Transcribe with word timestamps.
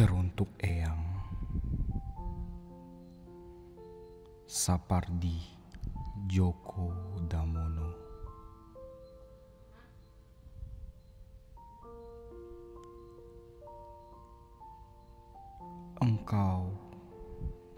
Teruntuk 0.00 0.48
Eyang. 0.64 1.04
Sapardi 4.48 5.36
Djoko 6.24 6.88
Damono. 7.28 7.92
Engkau 16.00 16.72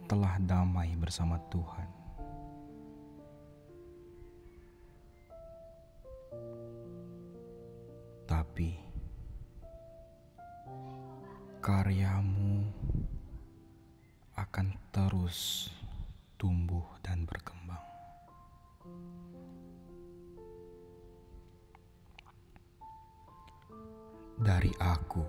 telah 0.06 0.38
damai 0.38 0.94
bersama 0.94 1.42
Tuhan. 1.50 1.90
Tapi 8.30 8.91
karyamu 11.62 12.66
akan 14.34 14.74
terus 14.90 15.70
tumbuh 16.34 16.82
dan 17.06 17.22
berkembang. 17.22 17.78
Dari 24.42 24.74
aku, 24.82 25.22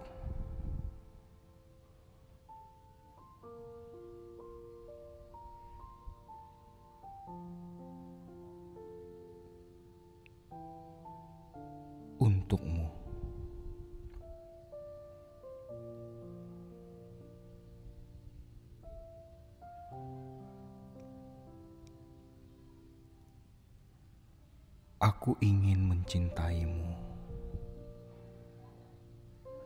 Aku 25.03 25.35
ingin 25.43 25.83
mencintaimu 25.83 26.95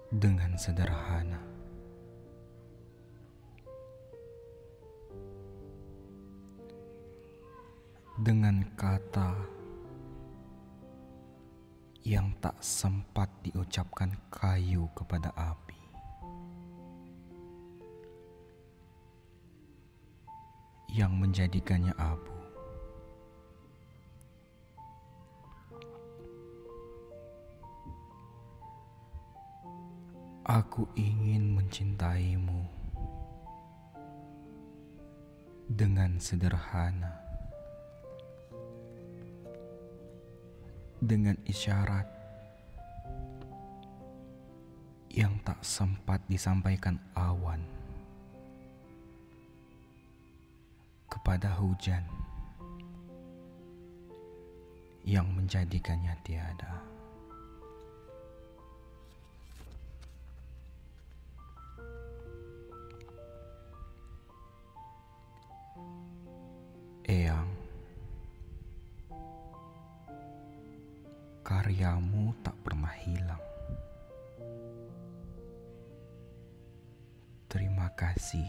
dengan 0.10 0.58
sederhana. 0.58 1.38
Dengan 8.18 8.66
kata 8.74 9.38
yang 12.02 12.34
tak 12.42 12.58
sempat 12.58 13.30
diucapkan 13.46 14.18
kayu 14.34 14.90
kepada 14.98 15.30
api. 15.38 15.78
Yang 20.98 21.14
menjadikannya 21.14 21.94
abu. 21.94 22.37
Aku 30.48 30.88
ingin 30.96 31.60
mencintaimu 31.60 32.64
dengan 35.68 36.16
sederhana, 36.24 37.20
dengan 41.04 41.36
isyarat 41.44 42.08
yang 45.12 45.36
tak 45.44 45.60
sempat 45.68 46.24
disampaikan 46.32 46.96
awan 47.12 47.60
kepada 51.12 51.60
hujan 51.60 52.08
yang 55.04 55.28
menjadikannya 55.36 56.16
tiada. 56.24 56.97
Eyang, 67.18 67.50
karyamu 71.42 72.30
tak 72.46 72.54
pernah 72.62 72.94
hilang. 72.94 73.42
Terima 77.50 77.90
kasih. 77.98 78.46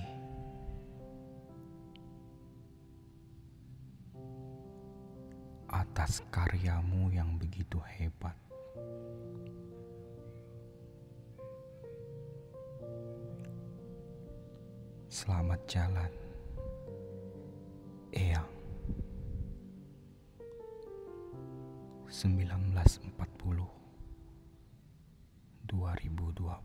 Atas 5.73 6.21
karyamu 6.29 7.09
yang 7.09 7.41
begitu 7.41 7.81
hebat. 7.97 8.37
Selamat 15.09 15.57
jalan. 15.65 16.28
1940 22.11 23.67
2020 25.67 26.61